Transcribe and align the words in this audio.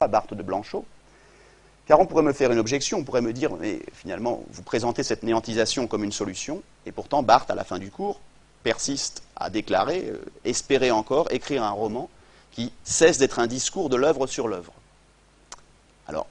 pas 0.00 0.08
Barthes 0.08 0.32
de 0.32 0.42
Blanchot, 0.42 0.86
car 1.84 2.00
on 2.00 2.06
pourrait 2.06 2.22
me 2.22 2.32
faire 2.32 2.50
une 2.50 2.58
objection, 2.58 2.96
on 2.96 3.04
pourrait 3.04 3.20
me 3.20 3.34
dire, 3.34 3.52
mais 3.60 3.80
finalement, 3.92 4.42
vous 4.50 4.62
présentez 4.62 5.02
cette 5.02 5.22
néantisation 5.22 5.86
comme 5.86 6.04
une 6.04 6.12
solution, 6.12 6.62
et 6.86 6.90
pourtant 6.90 7.22
Barthes, 7.22 7.50
à 7.50 7.54
la 7.54 7.64
fin 7.64 7.78
du 7.78 7.90
cours, 7.90 8.18
persiste 8.62 9.22
à 9.36 9.50
déclarer, 9.50 10.06
euh, 10.08 10.24
espérer 10.46 10.90
encore 10.90 11.30
écrire 11.30 11.62
un 11.62 11.70
roman 11.72 12.08
qui 12.50 12.72
cesse 12.82 13.18
d'être 13.18 13.40
un 13.40 13.46
discours 13.46 13.90
de 13.90 13.96
l'œuvre 13.96 14.26
sur 14.26 14.48
l'œuvre. 14.48 14.72
Alors, 16.06 16.26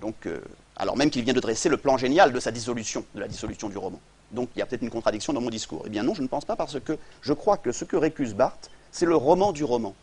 donc, 0.00 0.24
euh, 0.24 0.40
alors 0.76 0.96
même 0.96 1.10
qu'il 1.10 1.22
vient 1.22 1.34
de 1.34 1.40
dresser 1.40 1.68
le 1.68 1.76
plan 1.76 1.98
génial 1.98 2.32
de 2.32 2.40
sa 2.40 2.50
dissolution, 2.50 3.04
de 3.14 3.20
la 3.20 3.28
dissolution 3.28 3.68
du 3.68 3.76
roman. 3.76 4.00
Donc 4.30 4.48
il 4.56 4.60
y 4.60 4.62
a 4.62 4.66
peut-être 4.66 4.80
une 4.80 4.88
contradiction 4.88 5.34
dans 5.34 5.42
mon 5.42 5.50
discours. 5.50 5.82
Eh 5.84 5.90
bien 5.90 6.04
non, 6.04 6.14
je 6.14 6.22
ne 6.22 6.26
pense 6.26 6.46
pas 6.46 6.56
parce 6.56 6.80
que 6.80 6.96
je 7.20 7.34
crois 7.34 7.58
que 7.58 7.70
ce 7.70 7.84
que 7.84 7.96
récuse 7.96 8.32
Barthes, 8.32 8.70
c'est 8.92 9.04
le 9.04 9.16
roman 9.16 9.52
du 9.52 9.62
roman. 9.62 9.94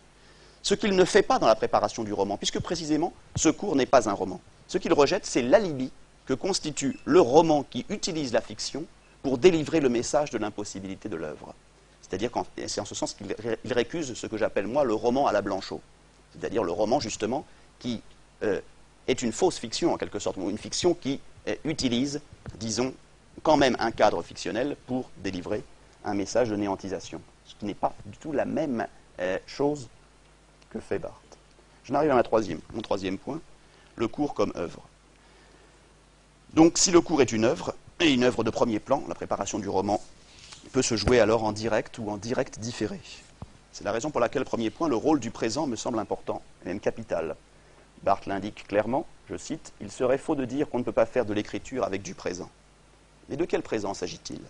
Ce 0.68 0.74
qu'il 0.74 0.98
ne 0.98 1.06
fait 1.06 1.24
pas 1.24 1.40
dans 1.40 1.48
la 1.48 1.56
préparation 1.56 2.04
du 2.04 2.12
roman, 2.12 2.36
puisque 2.36 2.60
précisément 2.60 3.14
ce 3.38 3.48
cours 3.48 3.78
n'est 3.78 3.86
pas 3.86 4.10
un 4.10 4.12
roman. 4.12 4.42
Ce 4.68 4.78
qu'il 4.78 4.92
rejette, 4.92 5.26
c'est 5.26 5.42
l'alibi 5.42 5.94
que 6.26 6.34
constitue 6.34 7.00
le 7.06 7.22
roman 7.22 7.64
qui 7.64 7.86
utilise 7.88 8.34
la 8.34 8.42
fiction 8.42 8.84
pour 9.24 9.38
délivrer 9.38 9.80
le 9.80 9.88
message 9.88 10.30
de 10.30 10.38
l'impossibilité 10.38 11.08
de 11.08 11.16
l'œuvre. 11.16 11.56
C'est-à-dire 12.02 12.32
c'est 12.66 12.82
en 12.82 12.86
ce 12.86 12.96
sens 12.96 13.14
qu'il 13.14 13.34
récuse 13.72 14.14
ce 14.14 14.28
que 14.28 14.36
j'appelle 14.36 14.68
moi 14.68 14.84
le 14.84 14.94
roman 14.94 15.26
à 15.26 15.32
la 15.32 15.42
Blanchot. 15.42 15.80
C'est-à-dire 16.34 16.66
le 16.66 16.74
roman 16.74 17.00
justement 17.00 17.46
qui 17.80 18.02
euh, 18.44 18.60
est 19.08 19.22
une 19.22 19.32
fausse 19.32 19.60
fiction 19.60 19.94
en 19.94 19.98
quelque 19.98 20.20
sorte, 20.20 20.36
ou 20.36 20.50
une 20.50 20.58
fiction 20.58 20.94
qui 20.94 21.22
euh, 21.48 21.56
utilise, 21.64 22.20
disons, 22.56 22.94
quand 23.42 23.56
même 23.56 23.78
un 23.80 23.92
cadre 23.92 24.22
fictionnel 24.22 24.76
pour 24.86 25.12
délivrer 25.24 25.64
un 26.04 26.14
message 26.14 26.50
de 26.50 26.58
néantisation. 26.58 27.22
Ce 27.46 27.56
qui 27.56 27.64
n'est 27.64 27.74
pas 27.74 27.96
du 28.06 28.18
tout 28.18 28.34
la 28.34 28.44
même 28.44 28.86
euh, 29.22 29.40
chose 29.48 29.88
que 30.70 30.80
fait 30.80 31.00
Barthes. 31.00 31.38
Je 31.84 31.94
n'arrive 31.94 32.12
à 32.12 32.16
ma 32.16 32.24
troisième, 32.24 32.60
mon 32.74 32.82
troisième 32.82 33.18
point, 33.18 33.40
le 33.96 34.08
cours 34.08 34.34
comme 34.34 34.54
œuvre. 34.56 34.82
Donc 36.54 36.78
si 36.78 36.92
le 36.92 37.02
cours 37.02 37.22
est 37.22 37.32
une 37.32 37.46
œuvre, 37.46 37.76
et 38.00 38.14
une 38.14 38.24
œuvre 38.24 38.44
de 38.44 38.50
premier 38.50 38.80
plan, 38.80 39.04
la 39.08 39.16
préparation 39.16 39.58
du 39.58 39.70
roman 39.70 40.02
peut 40.72 40.82
se 40.82 40.96
jouer 40.96 41.20
alors 41.20 41.44
en 41.44 41.52
direct 41.52 41.98
ou 41.98 42.10
en 42.10 42.18
direct 42.18 42.60
différé. 42.60 43.00
C'est 43.72 43.84
la 43.84 43.92
raison 43.92 44.12
pour 44.12 44.20
laquelle, 44.20 44.46
premier 44.46 44.70
point, 44.70 44.88
le 44.88 44.96
rôle 44.96 45.20
du 45.20 45.32
présent 45.32 45.68
me 45.68 45.76
semble 45.76 46.00
important, 46.00 46.42
même 46.66 46.80
capital. 46.80 47.36
Barthes 48.04 48.28
l'indique 48.28 48.68
clairement, 48.68 49.08
je 49.30 49.38
cite, 49.38 49.74
Il 49.82 49.92
serait 49.92 50.18
faux 50.18 50.36
de 50.36 50.46
dire 50.46 50.70
qu'on 50.70 50.80
ne 50.80 50.84
peut 50.84 50.92
pas 50.92 51.06
faire 51.06 51.26
de 51.26 51.34
l'écriture 51.34 51.84
avec 51.84 52.02
du 52.02 52.14
présent. 52.14 52.50
Mais 53.30 53.38
de 53.38 53.46
quel 53.46 53.62
présent 53.62 53.94
s'agit-il? 53.94 54.42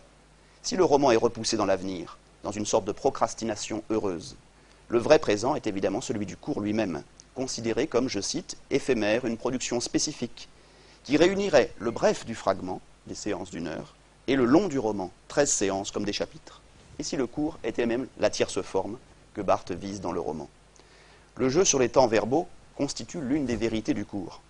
Si 0.62 0.76
le 0.76 0.84
roman 0.84 1.12
est 1.12 1.18
repoussé 1.18 1.58
dans 1.58 1.66
l'avenir, 1.66 2.18
dans 2.44 2.52
une 2.52 2.66
sorte 2.66 2.86
de 2.86 2.92
procrastination 2.92 3.84
heureuse, 3.90 4.36
le 4.90 5.00
vrai 5.00 5.20
présent 5.20 5.56
est 5.56 5.68
évidemment 5.68 6.02
celui 6.02 6.26
du 6.26 6.38
cours 6.38 6.62
lui-même, 6.62 7.04
considéré 7.36 7.88
comme, 7.88 8.08
je 8.08 8.22
cite, 8.22 8.58
éphémère, 8.72 9.26
une 9.26 9.38
production 9.38 9.80
spécifique, 9.80 10.48
qui 11.04 11.18
réunirait 11.18 11.74
le 11.78 11.92
bref 11.92 12.26
du 12.26 12.36
fragment, 12.36 12.82
des 13.06 13.16
séances 13.16 13.52
d'une 13.52 13.68
heure, 13.68 13.96
et 14.28 14.36
le 14.36 14.46
long 14.46 14.68
du 14.68 14.80
roman, 14.80 15.12
13 15.28 15.50
séances 15.50 15.92
comme 15.92 16.06
des 16.06 16.14
chapitres. 16.14 16.62
Et 17.00 17.04
si 17.04 17.18
le 17.18 17.28
cours 17.28 17.60
était 17.64 17.86
même 17.86 18.08
la 18.20 18.30
tierce 18.30 18.62
forme 18.62 18.98
que 19.34 19.42
Barthes 19.42 19.72
vise 19.72 20.02
dans 20.02 20.12
le 20.12 20.20
roman. 20.20 20.50
Le 21.36 21.50
jeu 21.50 21.64
sur 21.64 21.80
les 21.80 21.90
temps 21.90 22.08
verbaux 22.08 22.48
constitue 22.76 23.22
l'une 23.22 23.46
des 23.46 23.56
vérités 23.56 23.94
du 23.94 24.06
cours. 24.06 24.42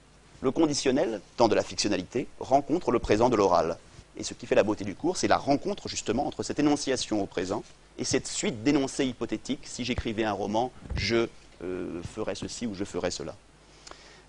Le 0.42 0.52
conditionnel, 0.52 1.20
temps 1.36 1.48
de 1.48 1.56
la 1.56 1.64
fictionnalité, 1.64 2.28
rencontre 2.40 2.92
le 2.92 3.00
présent 3.00 3.30
de 3.30 3.36
l'oral. 3.36 3.78
Et 4.16 4.24
ce 4.24 4.34
qui 4.34 4.46
fait 4.46 4.56
la 4.56 4.64
beauté 4.64 4.86
du 4.86 4.96
cours, 4.96 5.18
c'est 5.18 5.28
la 5.28 5.38
rencontre 5.38 5.90
justement 5.90 6.28
entre 6.28 6.44
cette 6.44 6.60
énonciation 6.60 7.22
au 7.22 7.26
présent 7.26 7.64
et 7.98 8.04
cette 8.04 8.28
suite 8.28 8.64
d'énoncés 8.64 9.06
hypothétiques. 9.06 9.66
Si 9.66 9.84
j'écrivais 9.84 10.24
un 10.24 10.32
roman, 10.32 10.72
je 10.96 11.28
euh, 11.64 12.02
ferais 12.04 12.36
ceci 12.36 12.68
ou 12.68 12.74
je 12.74 12.84
ferais 12.84 13.12
cela. 13.12 13.36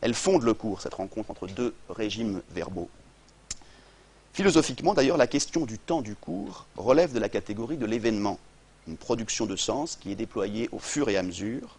Elle 0.00 0.14
fonde 0.14 0.42
le 0.42 0.55
cours, 0.55 0.80
cette 0.80 0.94
rencontre 0.94 1.30
entre 1.30 1.47
deux 1.47 1.75
régimes 1.91 2.41
verbaux. 2.50 2.88
Philosophiquement, 4.33 4.94
d'ailleurs, 4.94 5.16
la 5.16 5.27
question 5.27 5.66
du 5.66 5.78
temps 5.78 6.00
du 6.00 6.14
cours 6.14 6.66
relève 6.77 7.12
de 7.12 7.19
la 7.19 7.28
catégorie 7.28 7.77
de 7.77 7.86
l'événement, 7.86 8.38
une 8.87 8.97
production 8.97 9.47
de 9.47 9.56
sens 9.56 9.97
qui 9.97 10.12
est 10.12 10.14
déployée 10.14 10.69
au 10.70 10.78
fur 10.78 11.09
et 11.09 11.16
à 11.16 11.22
mesure. 11.22 11.76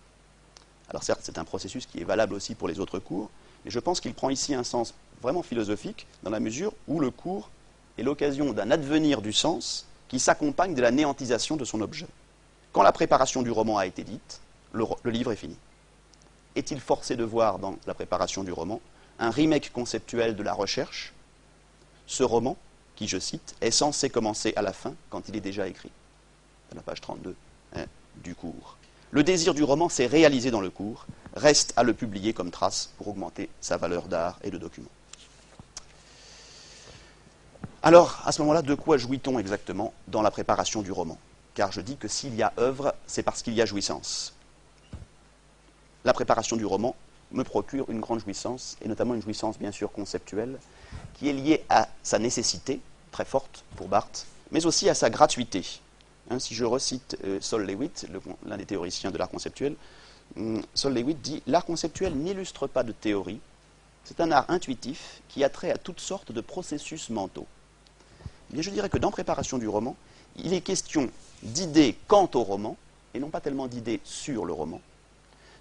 Alors 0.89 1.03
certes, 1.03 1.21
c'est 1.23 1.37
un 1.37 1.45
processus 1.45 1.85
qui 1.85 2.01
est 2.01 2.03
valable 2.03 2.33
aussi 2.33 2.55
pour 2.55 2.67
les 2.67 2.79
autres 2.79 2.99
cours, 2.99 3.29
mais 3.63 3.71
je 3.71 3.79
pense 3.79 4.01
qu'il 4.01 4.13
prend 4.13 4.29
ici 4.29 4.53
un 4.53 4.63
sens 4.63 4.93
vraiment 5.21 5.43
philosophique 5.43 6.05
dans 6.23 6.31
la 6.31 6.39
mesure 6.39 6.73
où 6.87 6.99
le 6.99 7.11
cours 7.11 7.49
est 7.97 8.03
l'occasion 8.03 8.51
d'un 8.53 8.71
advenir 8.71 9.21
du 9.21 9.31
sens 9.31 9.85
qui 10.09 10.19
s'accompagne 10.19 10.73
de 10.73 10.81
la 10.81 10.91
néantisation 10.91 11.55
de 11.55 11.63
son 11.63 11.79
objet. 11.81 12.07
Quand 12.73 12.81
la 12.81 12.91
préparation 12.91 13.41
du 13.41 13.51
roman 13.51 13.77
a 13.77 13.85
été 13.85 14.03
dite, 14.03 14.41
le, 14.73 14.85
livre 15.05 15.31
est 15.31 15.37
fini. 15.37 15.55
Est-il 16.55 16.79
forcé 16.79 17.15
de 17.15 17.23
voir 17.23 17.59
dans 17.59 17.77
la 17.87 17.93
préparation 17.93 18.43
du 18.43 18.51
roman 18.51 18.81
un 19.19 19.29
remake 19.29 19.71
conceptuel 19.71 20.35
de 20.35 20.43
la 20.43 20.53
recherche? 20.53 21.13
Ce 22.07 22.23
roman, 22.23 22.57
qui, 22.95 23.07
je 23.07 23.19
cite, 23.19 23.55
est 23.61 23.71
censé 23.71 24.09
commencer 24.09 24.53
à 24.55 24.61
la 24.61 24.73
fin 24.73 24.93
quand 25.09 25.29
il 25.29 25.35
est 25.35 25.41
déjà 25.41 25.67
écrit. 25.67 25.91
À 26.71 26.75
la 26.75 26.81
page 26.81 27.01
32 27.01 27.35
hein, 27.75 27.85
du 28.17 28.35
cours. 28.35 28.77
Le 29.11 29.23
désir 29.23 29.53
du 29.53 29.63
roman 29.63 29.89
s'est 29.89 30.05
réalisé 30.05 30.51
dans 30.51 30.61
le 30.61 30.69
cours, 30.69 31.07
reste 31.35 31.73
à 31.75 31.83
le 31.83 31.93
publier 31.93 32.33
comme 32.33 32.51
trace 32.51 32.91
pour 32.97 33.07
augmenter 33.07 33.49
sa 33.61 33.77
valeur 33.77 34.07
d'art 34.07 34.39
et 34.43 34.51
de 34.51 34.57
document. 34.57 34.89
Alors, 37.81 38.21
à 38.25 38.33
ce 38.33 38.41
moment-là, 38.41 38.61
de 38.61 38.75
quoi 38.75 38.97
jouit-on 38.97 39.39
exactement 39.39 39.93
dans 40.09 40.21
la 40.21 40.31
préparation 40.31 40.81
du 40.81 40.91
roman? 40.91 41.17
Car 41.53 41.71
je 41.71 41.79
dis 41.79 41.95
que 41.95 42.09
s'il 42.09 42.35
y 42.35 42.43
a 42.43 42.51
œuvre, 42.59 42.93
c'est 43.07 43.23
parce 43.23 43.41
qu'il 43.41 43.53
y 43.53 43.61
a 43.61 43.65
jouissance. 43.65 44.33
La 46.03 46.11
préparation 46.11 46.57
du 46.57 46.65
roman 46.65 46.93
me 47.31 47.45
procure 47.45 47.89
une 47.89 48.01
grande 48.01 48.19
jouissance, 48.19 48.75
et 48.81 48.89
notamment 48.89 49.15
une 49.15 49.21
jouissance 49.21 49.57
bien 49.57 49.71
sûr 49.71 49.93
conceptuelle, 49.93 50.59
qui 51.13 51.29
est 51.29 51.33
liée 51.33 51.63
à 51.69 51.87
sa 52.03 52.19
nécessité, 52.19 52.81
très 53.13 53.23
forte 53.23 53.63
pour 53.77 53.87
Barthes, 53.87 54.25
mais 54.51 54.65
aussi 54.65 54.89
à 54.89 54.93
sa 54.93 55.09
gratuité. 55.09 55.65
Hein, 56.29 56.39
si 56.39 56.55
je 56.55 56.65
recite 56.65 57.17
euh, 57.23 57.39
Sol 57.39 57.65
Lewitt, 57.65 58.07
l'un 58.45 58.57
des 58.57 58.65
théoriciens 58.65 59.11
de 59.11 59.17
l'art 59.17 59.29
conceptuel, 59.29 59.75
hum, 60.35 60.61
Sol 60.73 60.93
Lewitt 60.93 61.21
dit 61.21 61.41
L'art 61.47 61.63
conceptuel 61.63 62.13
n'illustre 62.13 62.67
pas 62.67 62.83
de 62.83 62.91
théorie, 62.91 63.39
c'est 64.03 64.19
un 64.19 64.33
art 64.33 64.45
intuitif 64.49 65.21
qui 65.29 65.45
a 65.45 65.49
trait 65.49 65.71
à 65.71 65.77
toutes 65.77 66.01
sortes 66.01 66.33
de 66.33 66.41
processus 66.41 67.09
mentaux 67.09 67.47
je 68.57 68.69
dirais 68.69 68.89
que 68.89 68.97
dans 68.97 69.11
Préparation 69.11 69.57
du 69.57 69.67
roman, 69.67 69.95
il 70.37 70.53
est 70.53 70.61
question 70.61 71.09
d'idées 71.43 71.97
quant 72.07 72.29
au 72.33 72.43
roman, 72.43 72.77
et 73.13 73.19
non 73.19 73.29
pas 73.29 73.41
tellement 73.41 73.67
d'idées 73.67 73.99
sur 74.03 74.45
le 74.45 74.53
roman. 74.53 74.81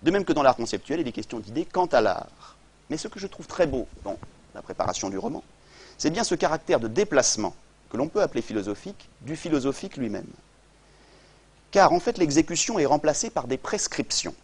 De 0.03 0.11
même 0.11 0.25
que 0.25 0.33
dans 0.33 0.43
l'art 0.43 0.57
conceptuel, 0.57 1.01
il 1.01 1.09
est 1.09 1.13
question 1.13 1.41
d'idées 1.41 1.65
quant 1.65 1.87
à 1.87 2.01
l'art. 2.01 2.57
Mais 2.91 2.97
ce 2.97 3.09
que 3.09 3.19
je 3.19 3.27
trouve 3.27 3.47
très 3.47 3.67
beau 3.67 3.87
dans 4.05 4.17
la 4.55 4.63
préparation 4.63 5.11
du 5.11 5.19
roman, 5.19 5.43
c'est 5.97 6.11
bien 6.11 6.25
ce 6.25 6.35
caractère 6.35 6.81
de 6.81 6.89
déplacement, 6.89 7.55
que 7.91 7.97
l'on 7.97 8.09
peut 8.09 8.23
appeler 8.23 8.43
philosophique, 8.43 9.09
du 9.23 9.37
philosophique 9.37 9.97
lui-même. 9.97 10.29
Car 11.71 11.93
en 11.93 12.01
fait, 12.01 12.19
l'exécution 12.19 12.79
est 12.79 12.87
remplacée 12.87 13.31
par 13.31 13.47
des 13.47 13.59
prescriptions. 13.59 14.35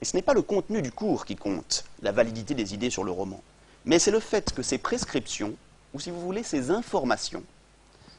Et 0.00 0.04
ce 0.04 0.16
n'est 0.16 0.22
pas 0.22 0.34
le 0.34 0.42
contenu 0.42 0.82
du 0.82 0.90
cours 0.90 1.24
qui 1.24 1.36
compte, 1.36 1.84
la 2.02 2.12
validité 2.12 2.54
des 2.54 2.74
idées 2.74 2.90
sur 2.90 3.04
le 3.04 3.12
roman, 3.12 3.40
mais 3.84 3.98
c'est 3.98 4.10
le 4.10 4.20
fait 4.20 4.52
que 4.52 4.62
ces 4.62 4.78
prescriptions, 4.78 5.54
ou 5.94 6.00
si 6.00 6.10
vous 6.10 6.20
voulez, 6.20 6.42
ces 6.42 6.70
informations, 6.70 7.44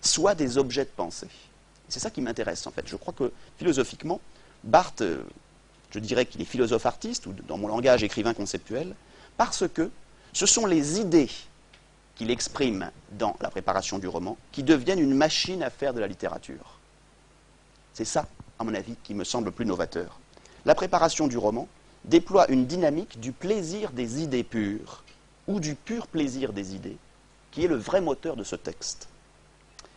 soit 0.04 0.36
des 0.36 0.58
objets 0.58 0.86
de 0.86 0.90
pensée. 0.96 1.30
C'est 1.90 2.00
ça 2.00 2.10
qui 2.10 2.22
m'intéresse 2.22 2.66
en 2.68 2.72
fait. 2.72 2.88
Je 2.88 2.96
crois 2.96 3.14
que 3.14 3.32
philosophiquement, 3.58 4.20
Barthes, 4.64 5.02
euh, 5.02 5.24
je 5.92 6.00
dirais 6.00 6.26
qu'il 6.26 6.42
est 6.42 6.46
philosophe 6.46 6.86
artiste, 6.86 7.28
ou 7.28 7.34
dans 7.48 7.58
mon 7.58 7.68
langage 7.68 8.04
écrivain 8.04 8.34
conceptuel, 8.34 8.96
parce 9.38 9.68
que 9.68 9.92
ce 10.34 10.46
sont 10.46 10.66
les 10.66 11.00
idées 11.00 11.30
qu'il 12.16 12.32
exprime 12.32 12.92
dans 13.12 13.36
la 13.42 13.50
préparation 13.50 14.00
du 14.00 14.08
roman 14.08 14.38
qui 14.52 14.64
deviennent 14.64 15.00
une 15.00 15.16
machine 15.16 15.64
à 15.64 15.70
faire 15.70 15.94
de 15.94 16.00
la 16.00 16.08
littérature. 16.08 16.80
C'est 17.94 18.06
ça, 18.06 18.28
à 18.60 18.64
mon 18.64 18.74
avis, 18.74 18.96
qui 19.04 19.14
me 19.14 19.24
semble 19.24 19.52
plus 19.52 19.66
novateur. 19.66 20.20
La 20.66 20.76
préparation 20.76 21.28
du 21.28 21.38
roman 21.38 21.68
déploie 22.06 22.50
une 22.50 22.66
dynamique 22.66 23.20
du 23.20 23.32
plaisir 23.32 23.92
des 23.92 24.22
idées 24.22 24.44
pures, 24.44 25.04
ou 25.48 25.60
du 25.60 25.76
pur 25.76 26.08
plaisir 26.08 26.54
des 26.54 26.76
idées, 26.76 26.98
qui 27.52 27.66
est 27.66 27.68
le 27.68 27.76
vrai 27.76 28.02
moteur 28.02 28.36
de 28.36 28.44
ce 28.44 28.56
texte. 28.56 29.08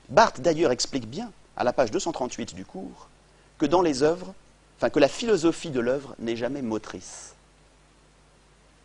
Barthes 0.09 0.41
d'ailleurs 0.41 0.71
explique 0.71 1.09
bien, 1.09 1.33
à 1.57 1.65
la 1.65 1.73
page 1.73 1.91
238 1.91 2.55
du 2.55 2.65
cours, 2.65 3.09
que 3.59 3.67
dans 3.67 3.83
les 3.83 4.03
œuvres, 4.03 4.35
enfin 4.79 4.91
que 4.91 4.99
la 4.99 5.09
philosophie 5.09 5.71
de 5.71 5.81
l'œuvre 5.81 6.15
n'est 6.19 6.37
jamais 6.37 6.63
motrice. 6.63 7.35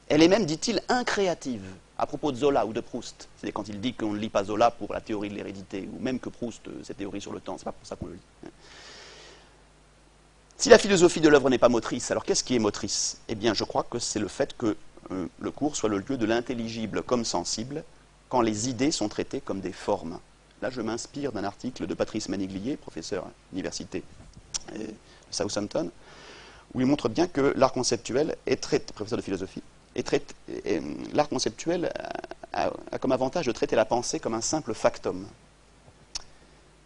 Elle 0.10 0.24
est 0.24 0.28
même, 0.28 0.46
dit-il, 0.46 0.82
incréative, 0.90 1.64
à 1.98 2.06
propos 2.06 2.32
de 2.32 2.38
Zola 2.38 2.66
ou 2.66 2.74
de 2.74 2.82
Proust. 2.82 3.30
C'est 3.38 3.52
quand 3.52 3.70
il 3.70 3.80
dit 3.80 3.94
qu'on 3.94 4.12
ne 4.12 4.18
lit 4.18 4.30
pas 4.30 4.44
Zola 4.44 4.72
pour 4.72 4.94
la 4.94 5.00
théorie 5.00 5.30
de 5.30 5.36
l'hérédité, 5.36 5.88
ou 5.94 6.02
même 6.02 6.20
que 6.20 6.30
Proust, 6.30 6.68
euh, 6.68 6.82
cette 6.84 6.98
théorie 6.98 7.22
sur 7.22 7.32
le 7.32 7.40
temps, 7.40 7.58
c'est 7.58 7.66
pas 7.66 7.72
pour 7.72 7.86
ça 7.86 7.96
qu'on 7.96 8.08
le 8.08 8.14
lit. 8.14 8.20
Hein. 8.46 8.50
Si 10.58 10.70
la 10.70 10.78
philosophie 10.78 11.22
de 11.22 11.30
l'œuvre 11.30 11.50
n'est 11.50 11.58
pas 11.58 11.70
motrice, 11.70 12.12
alors 12.12 12.26
qu'est-ce 12.26 12.44
qui 12.44 12.56
est 12.56 12.60
motrice? 12.60 13.20
Eh 13.28 13.36
bien, 13.36 13.54
je 13.54 13.64
crois 13.64 13.84
que 13.84 14.00
c'est 14.00 14.20
le 14.20 14.28
fait 14.28 14.56
que 14.58 14.76
euh, 15.12 15.28
le 15.40 15.52
cours 15.52 15.76
soit 15.76 15.90
le 15.90 16.00
lieu 16.00 16.18
de 16.18 16.26
l'intelligible 16.26 17.04
comme 17.04 17.26
sensible, 17.26 17.84
quand 18.30 18.42
les 18.42 18.70
idées 18.70 18.92
sont 18.92 19.10
traitées 19.10 19.42
comme 19.42 19.60
des 19.60 19.74
formes. 19.74 20.20
Là, 20.62 20.70
je 20.70 20.82
m'inspire 20.82 21.32
d'un 21.32 21.44
article 21.44 21.88
de 21.88 21.94
Patrice 21.94 22.30
Maniglier, 22.30 22.78
professeur 22.78 23.26
à 23.26 23.32
l'université 23.52 24.04
de 24.74 24.88
Southampton, 25.32 25.90
où 26.74 26.82
il 26.82 26.88
montre 26.88 27.10
bien 27.10 27.28
que 27.28 27.54
l'art 27.58 27.74
conceptuel 27.74 28.36
est 28.46 28.62
traité, 28.62 28.94
professeur 28.94 29.18
de 29.18 29.24
philosophie, 29.24 29.64
l'art 31.14 31.30
conceptuel 31.30 31.92
a, 32.54 32.70
comme 33.00 33.12
avantage 33.12 33.46
de 33.46 33.52
traiter 33.52 33.76
la 33.76 33.86
pensée 33.86 34.20
comme 34.20 34.34
un 34.34 34.42
simple 34.42 34.74
factum. 34.74 35.28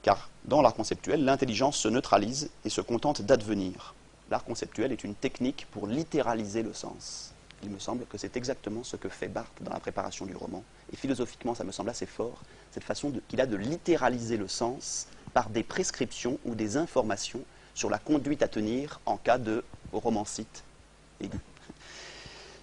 Car 0.01 0.29
dans 0.45 0.61
l'art 0.61 0.73
conceptuel, 0.73 1.23
l'intelligence 1.23 1.77
se 1.77 1.87
neutralise 1.87 2.49
et 2.63 2.69
se 2.69 2.81
contente 2.81 3.21
d'advenir. 3.21 3.93
L'art 4.31 4.43
conceptuel 4.43 4.91
est 4.91 5.03
une 5.03 5.15
technique 5.15 5.67
pour 5.71 5.85
littéraliser 5.87 6.63
le 6.63 6.73
sens. 6.73 7.34
Il 7.63 7.69
me 7.69 7.79
semble 7.79 8.05
que 8.05 8.17
c'est 8.17 8.37
exactement 8.37 8.83
ce 8.83 8.95
que 8.95 9.09
fait 9.09 9.27
Barthes 9.27 9.61
dans 9.61 9.71
la 9.71 9.79
préparation 9.79 10.25
du 10.25 10.35
roman. 10.35 10.63
Et 10.93 10.95
philosophiquement, 10.95 11.55
ça 11.55 11.63
me 11.63 11.71
semble 11.71 11.89
assez 11.89 12.05
fort, 12.05 12.41
cette 12.71 12.83
façon 12.83 13.11
qu'il 13.27 13.41
a 13.41 13.45
de 13.45 13.55
littéraliser 13.55 14.37
le 14.37 14.47
sens 14.47 15.07
par 15.33 15.49
des 15.49 15.63
prescriptions 15.63 16.39
ou 16.45 16.55
des 16.55 16.77
informations 16.77 17.41
sur 17.73 17.89
la 17.89 17.97
conduite 17.97 18.41
à 18.41 18.47
tenir 18.47 18.99
en 19.05 19.17
cas 19.17 19.37
de 19.37 19.63
romancite. 19.91 20.63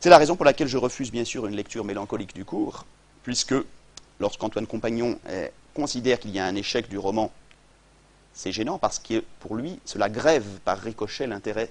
C'est 0.00 0.10
la 0.10 0.18
raison 0.18 0.36
pour 0.36 0.44
laquelle 0.44 0.68
je 0.68 0.78
refuse 0.78 1.12
bien 1.12 1.24
sûr 1.24 1.46
une 1.46 1.54
lecture 1.54 1.84
mélancolique 1.84 2.34
du 2.34 2.44
cours, 2.44 2.86
puisque 3.22 3.54
lorsqu'Antoine 4.18 4.66
Compagnon 4.66 5.18
eh, 5.30 5.50
considère 5.74 6.18
qu'il 6.18 6.30
y 6.30 6.38
a 6.38 6.44
un 6.44 6.54
échec 6.54 6.88
du 6.88 6.98
roman, 6.98 7.30
c'est 8.34 8.52
gênant 8.52 8.78
parce 8.78 8.98
que 8.98 9.22
pour 9.40 9.54
lui, 9.54 9.78
cela 9.84 10.08
grève 10.08 10.60
par 10.64 10.78
ricochet 10.78 11.26
l'intérêt 11.26 11.70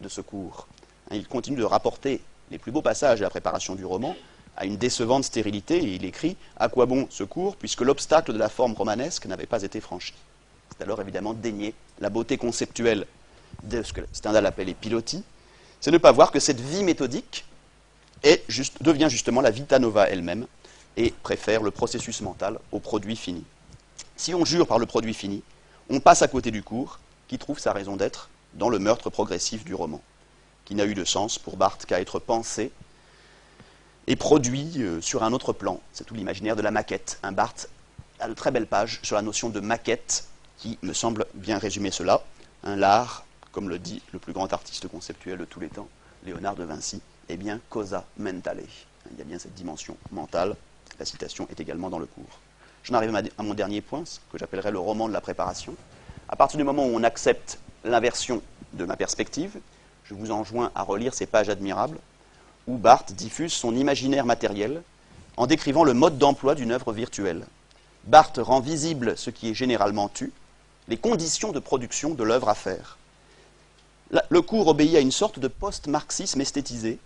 de 0.00 0.08
ce 0.08 0.20
cours. 0.20 0.68
Hein, 1.10 1.16
il 1.16 1.26
continue 1.26 1.56
de 1.56 1.64
rapporter 1.64 2.20
les 2.52 2.58
plus 2.58 2.70
beaux 2.70 2.82
passages 2.82 3.18
de 3.18 3.24
la 3.24 3.30
préparation 3.30 3.74
du 3.74 3.84
roman 3.84 4.14
à 4.56 4.66
une 4.66 4.76
décevante 4.76 5.24
stérilité, 5.24 5.78
et 5.78 5.94
il 5.94 6.04
écrit 6.04 6.36
À 6.56 6.68
quoi 6.68 6.86
bon 6.86 7.06
ce 7.10 7.24
cours, 7.24 7.56
puisque 7.56 7.80
l'obstacle 7.80 8.32
de 8.32 8.38
la 8.38 8.50
forme 8.50 8.74
romanesque 8.74 9.26
n'avait 9.26 9.46
pas 9.46 9.62
été 9.62 9.80
franchi? 9.80 10.14
C'est 10.70 10.84
alors 10.84 11.00
évidemment 11.00 11.32
dénier 11.32 11.74
la 12.00 12.10
beauté 12.10 12.36
conceptuelle 12.36 13.06
de 13.64 13.82
ce 13.82 13.92
que 13.92 14.02
Stendhal 14.12 14.46
appelle 14.46 14.66
les 14.66 14.74
pilotis, 14.74 15.24
c'est 15.80 15.90
ne 15.90 15.98
pas 15.98 16.12
voir 16.12 16.30
que 16.30 16.38
cette 16.38 16.60
vie 16.60 16.84
méthodique 16.84 17.44
devient 18.80 19.08
justement 19.08 19.40
la 19.40 19.50
vita 19.50 19.78
nova 19.78 20.08
elle-même 20.08 20.46
et 20.96 21.12
préfère 21.22 21.62
le 21.62 21.70
processus 21.70 22.20
mental 22.20 22.58
au 22.70 22.78
produit 22.78 23.16
fini. 23.16 23.42
Si 24.16 24.34
on 24.34 24.44
jure 24.44 24.66
par 24.66 24.78
le 24.78 24.86
produit 24.86 25.14
fini, 25.14 25.42
on 25.90 25.98
passe 25.98 26.22
à 26.22 26.28
côté 26.28 26.50
du 26.50 26.62
cours 26.62 27.00
qui 27.26 27.38
trouve 27.38 27.58
sa 27.58 27.72
raison 27.72 27.96
d'être 27.96 28.28
dans 28.54 28.68
le 28.68 28.78
meurtre 28.78 29.10
progressif 29.10 29.64
du 29.64 29.74
roman, 29.74 30.00
qui 30.64 30.74
n'a 30.74 30.84
eu 30.84 30.94
de 30.94 31.04
sens 31.04 31.38
pour 31.38 31.56
Barthes 31.56 31.86
qu'à 31.86 32.00
être 32.00 32.18
pensé 32.18 32.72
et 34.06 34.16
produit 34.16 34.72
euh, 34.78 35.00
sur 35.00 35.22
un 35.22 35.32
autre 35.32 35.52
plan. 35.52 35.80
C'est 35.92 36.04
tout 36.04 36.14
l'imaginaire 36.14 36.56
de 36.56 36.62
la 36.62 36.70
maquette. 36.70 37.18
Un 37.22 37.32
Barthes 37.32 37.68
a 38.20 38.28
de 38.28 38.34
très 38.34 38.50
belles 38.50 38.66
pages 38.66 39.00
sur 39.02 39.16
la 39.16 39.22
notion 39.22 39.48
de 39.48 39.60
maquette 39.60 40.26
qui 40.58 40.78
me 40.82 40.92
semble 40.92 41.26
bien 41.34 41.58
résumer 41.58 41.90
cela. 41.90 42.22
Un 42.64 42.76
l'art, 42.76 43.24
comme 43.50 43.68
le 43.68 43.78
dit 43.78 44.02
le 44.12 44.18
plus 44.18 44.32
grand 44.32 44.52
artiste 44.52 44.88
conceptuel 44.88 45.38
de 45.38 45.44
tous 45.44 45.60
les 45.60 45.68
temps, 45.68 45.88
Léonard 46.24 46.54
de 46.54 46.64
Vinci, 46.64 47.00
eh 47.28 47.36
bien, 47.36 47.60
cosa 47.68 48.04
mentale. 48.18 48.62
Il 49.10 49.18
y 49.18 49.22
a 49.22 49.24
bien 49.24 49.38
cette 49.38 49.54
dimension 49.54 49.96
mentale. 50.10 50.56
La 50.98 51.04
citation 51.04 51.48
est 51.50 51.60
également 51.60 51.90
dans 51.90 51.98
le 51.98 52.06
cours. 52.06 52.38
J'en 52.84 52.94
arrive 52.94 53.14
à 53.14 53.42
mon 53.42 53.54
dernier 53.54 53.80
point, 53.80 54.04
ce 54.04 54.18
que 54.30 54.38
j'appellerais 54.38 54.70
le 54.70 54.78
roman 54.78 55.08
de 55.08 55.12
la 55.12 55.20
préparation. 55.20 55.74
À 56.28 56.36
partir 56.36 56.58
du 56.58 56.64
moment 56.64 56.84
où 56.84 56.90
on 56.94 57.02
accepte 57.02 57.58
l'inversion 57.84 58.42
de 58.72 58.84
ma 58.84 58.96
perspective, 58.96 59.58
je 60.04 60.14
vous 60.14 60.30
enjoins 60.30 60.70
à 60.74 60.82
relire 60.82 61.14
ces 61.14 61.26
pages 61.26 61.48
admirables 61.48 61.98
où 62.66 62.76
Barthes 62.76 63.12
diffuse 63.12 63.52
son 63.52 63.74
imaginaire 63.74 64.26
matériel 64.26 64.82
en 65.36 65.46
décrivant 65.46 65.84
le 65.84 65.94
mode 65.94 66.18
d'emploi 66.18 66.54
d'une 66.54 66.72
œuvre 66.72 66.92
virtuelle. 66.92 67.46
Barthes 68.04 68.40
rend 68.42 68.60
visible 68.60 69.16
ce 69.16 69.30
qui 69.30 69.50
est 69.50 69.54
généralement 69.54 70.08
tu, 70.08 70.32
les 70.88 70.96
conditions 70.96 71.52
de 71.52 71.58
production 71.58 72.10
de 72.10 72.24
l'œuvre 72.24 72.48
à 72.48 72.54
faire. 72.54 72.98
Le 74.28 74.42
cours 74.42 74.68
obéit 74.68 74.96
à 74.96 75.00
une 75.00 75.12
sorte 75.12 75.38
de 75.38 75.48
post-marxisme 75.48 76.40
esthétisé 76.40 76.98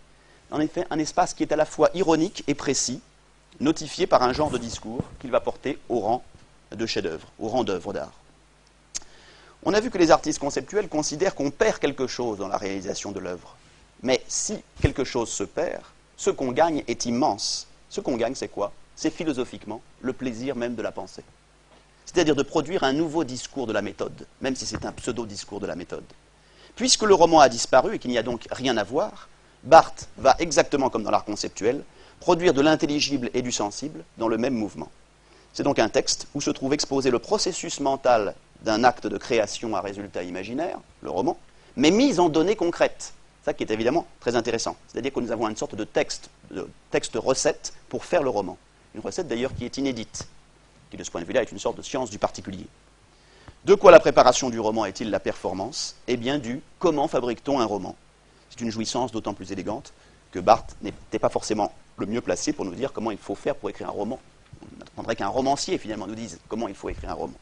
en 0.50 0.60
effet 0.60 0.86
un 0.90 0.98
espace 0.98 1.34
qui 1.34 1.42
est 1.42 1.52
à 1.52 1.56
la 1.56 1.64
fois 1.64 1.90
ironique 1.94 2.44
et 2.46 2.54
précis, 2.54 3.00
notifié 3.60 4.06
par 4.06 4.22
un 4.22 4.32
genre 4.32 4.50
de 4.50 4.58
discours 4.58 5.02
qu'il 5.20 5.30
va 5.30 5.40
porter 5.40 5.78
au 5.88 6.00
rang 6.00 6.24
de 6.72 6.86
chef-d'œuvre, 6.86 7.28
au 7.38 7.48
rang 7.48 7.64
d'œuvre 7.64 7.92
d'art. 7.92 8.12
On 9.68 9.74
a 9.74 9.80
vu 9.80 9.90
que 9.90 9.98
les 9.98 10.12
artistes 10.12 10.38
conceptuels 10.38 10.88
considèrent 10.88 11.34
qu'on 11.34 11.50
perd 11.50 11.80
quelque 11.80 12.06
chose 12.06 12.38
dans 12.38 12.46
la 12.46 12.56
réalisation 12.56 13.10
de 13.10 13.18
l'œuvre. 13.18 13.56
Mais 14.00 14.22
si 14.28 14.56
quelque 14.80 15.02
chose 15.02 15.28
se 15.28 15.42
perd, 15.42 15.82
ce 16.16 16.30
qu'on 16.30 16.52
gagne 16.52 16.84
est 16.86 17.04
immense. 17.04 17.66
Ce 17.90 18.00
qu'on 18.00 18.16
gagne, 18.16 18.36
c'est 18.36 18.46
quoi? 18.46 18.72
C'est 18.94 19.10
philosophiquement 19.10 19.82
le 20.02 20.12
plaisir 20.12 20.54
même 20.54 20.76
de 20.76 20.82
la 20.82 20.92
pensée. 20.92 21.24
C'est-à-dire 22.04 22.36
de 22.36 22.44
produire 22.44 22.84
un 22.84 22.92
nouveau 22.92 23.24
discours 23.24 23.66
de 23.66 23.72
la 23.72 23.82
méthode, 23.82 24.28
même 24.40 24.54
si 24.54 24.66
c'est 24.66 24.84
un 24.84 24.92
pseudo-discours 24.92 25.58
de 25.58 25.66
la 25.66 25.74
méthode. 25.74 26.04
Puisque 26.76 27.02
le 27.02 27.14
roman 27.14 27.40
a 27.40 27.48
disparu 27.48 27.96
et 27.96 27.98
qu'il 27.98 28.12
n'y 28.12 28.18
a 28.18 28.22
donc 28.22 28.46
rien 28.52 28.76
à 28.76 28.84
voir, 28.84 29.28
Barthes 29.64 30.08
va, 30.16 30.36
exactement 30.38 30.90
comme 30.90 31.02
dans 31.02 31.10
l'art 31.10 31.24
conceptuel, 31.24 31.82
produire 32.20 32.54
de 32.54 32.60
l'intelligible 32.60 33.30
et 33.34 33.42
du 33.42 33.50
sensible 33.50 34.04
dans 34.16 34.28
le 34.28 34.38
même 34.38 34.54
mouvement. 34.54 34.92
C'est 35.52 35.64
donc 35.64 35.80
un 35.80 35.88
texte 35.88 36.28
où 36.36 36.40
se 36.40 36.50
trouve 36.50 36.72
exposé 36.72 37.10
le 37.10 37.18
processus 37.18 37.80
mental 37.80 38.36
d'un 38.66 38.82
acte 38.82 39.06
de 39.06 39.16
création 39.16 39.76
à 39.76 39.80
résultat 39.80 40.24
imaginaire, 40.24 40.78
le 41.00 41.08
roman, 41.08 41.38
mais 41.76 41.92
mis 41.92 42.18
en 42.18 42.28
données 42.28 42.56
concrètes. 42.56 43.14
Ça 43.44 43.54
qui 43.54 43.62
est 43.62 43.70
évidemment 43.70 44.06
très 44.18 44.34
intéressant. 44.34 44.76
C'est-à-dire 44.88 45.12
que 45.12 45.20
nous 45.20 45.30
avons 45.30 45.48
une 45.48 45.56
sorte 45.56 45.76
de 45.76 45.84
texte, 45.84 46.30
de 46.50 46.68
texte 46.90 47.14
recette 47.14 47.72
pour 47.88 48.04
faire 48.04 48.24
le 48.24 48.28
roman. 48.28 48.58
Une 48.96 49.00
recette 49.00 49.28
d'ailleurs 49.28 49.54
qui 49.54 49.64
est 49.64 49.76
inédite, 49.78 50.26
qui 50.90 50.96
de 50.96 51.04
ce 51.04 51.12
point 51.12 51.20
de 51.20 51.26
vue-là 51.26 51.42
est 51.42 51.52
une 51.52 51.60
sorte 51.60 51.76
de 51.76 51.82
science 51.82 52.10
du 52.10 52.18
particulier. 52.18 52.66
De 53.64 53.74
quoi 53.74 53.92
la 53.92 54.00
préparation 54.00 54.50
du 54.50 54.58
roman 54.58 54.84
est-il 54.84 55.10
la 55.10 55.20
performance? 55.20 55.94
Eh 56.08 56.16
bien 56.16 56.38
du 56.38 56.60
comment 56.80 57.06
fabrique-t-on 57.06 57.60
un 57.60 57.64
roman? 57.64 57.94
C'est 58.50 58.62
une 58.62 58.70
jouissance 58.70 59.12
d'autant 59.12 59.34
plus 59.34 59.52
élégante 59.52 59.92
que 60.32 60.40
Barthes 60.40 60.74
n'était 60.82 61.20
pas 61.20 61.28
forcément 61.28 61.72
le 61.98 62.06
mieux 62.06 62.20
placé 62.20 62.52
pour 62.52 62.64
nous 62.64 62.74
dire 62.74 62.92
comment 62.92 63.12
il 63.12 63.18
faut 63.18 63.36
faire 63.36 63.54
pour 63.54 63.70
écrire 63.70 63.88
un 63.88 63.92
roman. 63.92 64.18
On 64.60 64.82
attendrait 64.82 65.14
qu'un 65.14 65.28
romancier 65.28 65.78
finalement 65.78 66.08
nous 66.08 66.16
dise 66.16 66.40
comment 66.48 66.66
il 66.66 66.74
faut 66.74 66.88
écrire 66.88 67.10
un 67.10 67.14
roman. 67.14 67.36